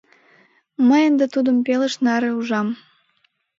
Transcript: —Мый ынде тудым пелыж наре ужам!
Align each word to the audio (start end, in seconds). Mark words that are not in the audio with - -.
—Мый 0.87 1.03
ынде 1.09 1.25
тудым 1.33 1.57
пелыж 1.65 1.93
наре 2.05 2.29
ужам! 2.39 2.67